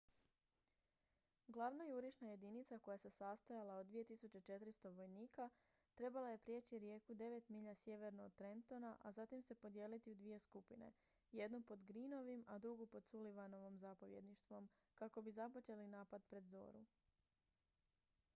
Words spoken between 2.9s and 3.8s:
se sastojala